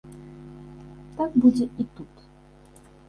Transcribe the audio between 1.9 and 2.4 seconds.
тут.